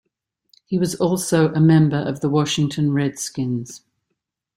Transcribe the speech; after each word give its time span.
He 0.65 0.79
was 0.79 0.95
also 0.95 1.53
a 1.53 1.59
member 1.59 1.97
of 1.99 2.21
the 2.21 2.29
Washington 2.31 2.91
Redskins. 2.91 3.83